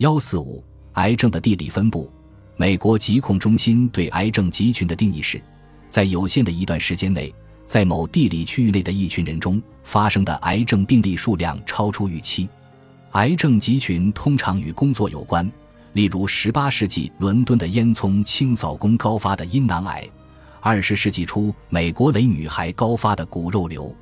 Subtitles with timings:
[0.00, 2.10] 幺四五，癌症的地理分布。
[2.56, 5.38] 美国疾控中心对癌症集群的定义是，
[5.90, 7.34] 在有限的一段时间内，
[7.66, 12.48] 在某地理区域内的一群人中发生的癌症病例数量超出预期。
[13.10, 15.46] 癌症集群通常与工作有关，
[15.92, 20.08] 例如18世纪伦敦的烟囱清扫工高发的阴囊癌
[20.62, 23.94] ，20世纪初美国雷女孩高发的骨肉瘤。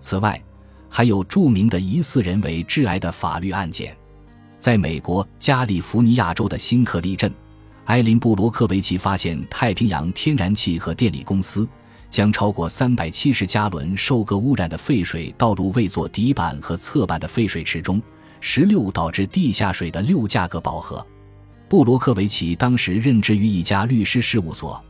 [0.00, 0.42] 此外，
[0.88, 3.96] 还有著名的疑似人为致癌的法律案件，
[4.66, 7.32] 在美国加利福尼亚州的新克利镇。
[7.84, 11.68] 埃林布罗科维奇发现，太平洋天然气和电力公司
[12.10, 18.02] 将超过三百七十加仑受铬污染的废水倒入未做底板和侧板的废水池中，
[18.40, 21.06] 十六导致地下水的六价格饱和。
[21.68, 24.84] 布罗科维奇当时任职于一家律师事务所，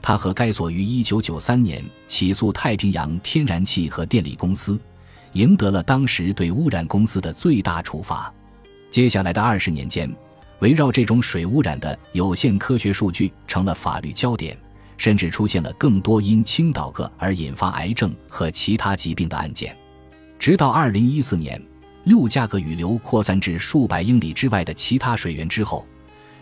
[0.00, 4.80] 他和该所于一九九三年起诉太平洋天然气和电力公司，
[5.34, 8.32] 赢得了当时对污染公司的最大处罚。
[8.90, 10.10] 接下来的二十年间。
[10.60, 14.58] 围绕这种水污染的有限科学数据成了法律焦点，
[14.96, 19.76] 甚至出现了更多因倾倒铬而引发癌症和其他疾病的案件。
[20.36, 21.62] 直到2014年，
[22.02, 25.86] 六价铬雨流扩散至数百英里之外的其他水源之后，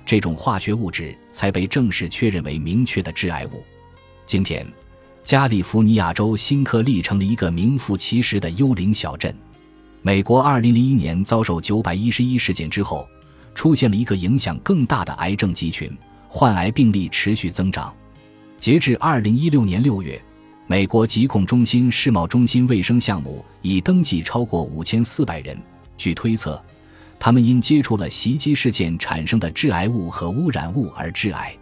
[0.06, 3.62] 这种化学物质才被正式确认为明确的致癌物。
[4.24, 4.66] 今天，
[5.24, 9.36] 加利福尼亚州新克利成了一个名副其实的幽灵小镇。
[10.06, 13.08] 美国2001年遭受911事件之后。
[13.56, 15.90] 出现了一个影响更大的癌症集群，
[16.28, 17.92] 患癌病例持续增长。
[18.60, 20.22] 截至二零一六年六月，
[20.68, 25.58] 美国疾控中心世贸中心卫生项目已登记超过五千四百人。
[25.96, 26.62] 据推测，
[27.18, 31.56] 他们因接触了袭击事件产生的致癌物和污染物而致癌，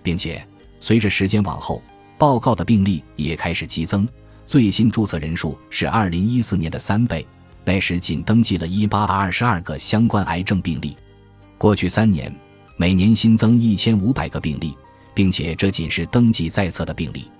[0.00, 0.42] 并且
[0.78, 1.82] 随着时间往后，
[2.16, 4.08] 报告的病例也开始激增。
[4.46, 7.26] 最新注册人数是二零一四年的三倍，
[7.64, 10.96] 那时仅登记了一八二十二个相关癌症病例。
[11.58, 12.34] 过去三年，
[12.76, 14.76] 每年新增一千五百个病例，
[15.14, 17.30] 并且这仅是登记在册的病例。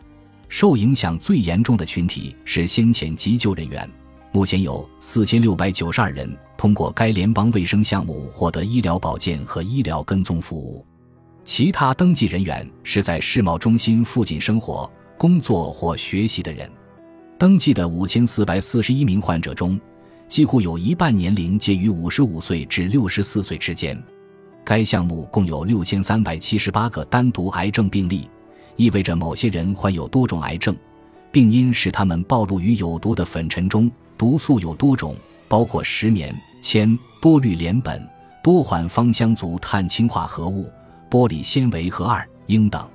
[0.49, 3.89] 受影响最严重的群体是先遣急救人员，
[4.31, 10.85] 目前有四千六百九十二人通过该联邦卫生项目获得医疗保健和医疗跟踪服务。
[11.45, 14.89] 其他登记人员是在世贸中心附近生活、
[15.19, 16.71] 工作或学习的人。
[17.37, 19.81] 登记的五千四百四十一名患者中，
[20.33, 24.03] 几乎有一半年龄介于五十五岁至六十四岁之间。
[24.65, 28.31] 该项目共有六千三百七十八个单独癌症病例，
[28.77, 30.75] 意味着某些人患有多种癌症。
[31.31, 35.15] 病因使他们暴露于有毒的粉尘中，毒素有多种，
[35.49, 38.01] 包括石棉、铅、多氯联苯、
[38.43, 40.67] 多环芳香族碳氢化合物、
[41.11, 42.89] 玻璃纤维和二英等。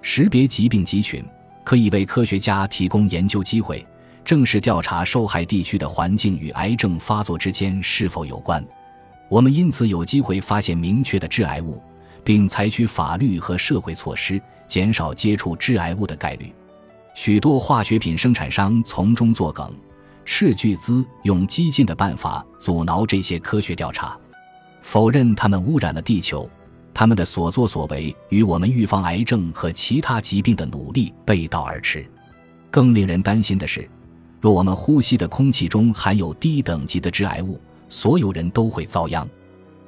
[0.00, 1.24] 识别疾病集群
[1.64, 3.84] 可以为科学家提供研究机会，
[4.28, 8.62] 正式调查受害地区的环境与癌症发作之间是否有关。
[9.30, 11.82] 我们因此有机会发现明确的致癌物，
[12.22, 16.52] 并采取法律和社会措施，减少接触致癌物的概率。
[17.14, 19.74] 许多化学品生产商从中作梗，
[20.26, 24.14] 斥巨资用激进的办法阻挠这些科学调查，
[24.82, 26.46] 否认他们污染了地球。
[26.92, 32.06] 他们的所作所为与我们预防癌症和其他疾病的努力背道而驰。
[32.70, 33.88] 更令人担心的是，
[34.40, 39.28] 若我们呼吸的空气中含有低等级的致癌物，所有人都会遭殃。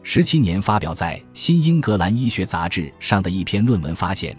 [0.02, 4.36] 十七年发表在《新英格兰医学杂志》上的一篇论文发现，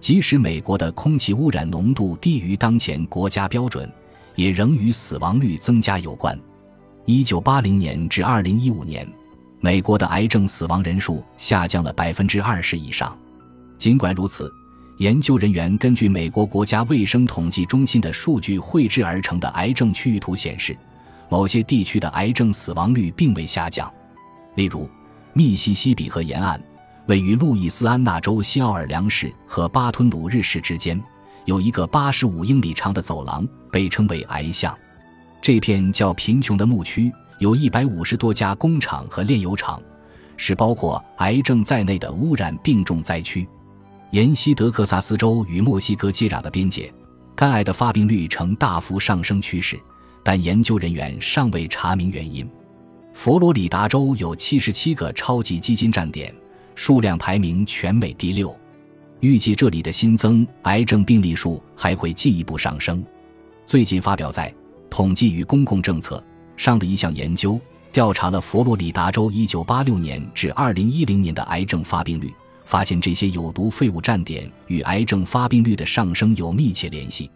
[0.00, 3.90] 即使美国的空气污染浓度低于当前国家标准，
[4.34, 6.38] 也仍与死亡率增加有关。
[7.04, 9.06] 一九八零年至二零一五年，
[9.60, 13.16] 美国的癌症死亡人数下降了百分之二十以上。
[13.78, 14.50] 尽管如此，
[14.98, 20.76] 研究人员根据美国国家卫生统计中心的数据绘制而成的癌症区域图显示。
[21.28, 23.92] 某些地区的癌症死亡率并未下降，
[24.54, 24.88] 例如，
[25.32, 26.60] 密西西比河沿岸，
[27.06, 31.02] 位于路易斯安那州新奥尔良市和巴吞鲁日市之间，
[31.44, 34.72] 有一个八十五英里长的走廊，被称为癌巷。
[35.42, 39.82] 这片较贫穷的牧区有一百五十多家工厂和炼油厂，
[40.36, 43.44] 是包括癌症在内的污染病重灾区。
[44.12, 46.92] 沿西德克萨斯州与墨西哥接壤的边界，
[47.34, 49.78] 肝癌的发病率呈大幅上升趋势。
[50.22, 52.48] 但研究人员尚未查明原因。
[53.12, 56.34] 佛罗里达州有七十七个超级基金站点，
[56.74, 58.54] 数量排名全美第六。
[59.20, 63.04] 预计这里的新增癌症病例数还会进一步上升。
[63.64, 64.50] 最近发表在
[64.90, 66.22] 《统计与公共政策》
[66.62, 67.58] 上的一项研究，
[67.92, 72.32] 调查了佛罗里达州1986年至2010年的癌症发病率，
[72.66, 77.30] 发现这些有毒废物站点与癌症发病率的上升有密切联系。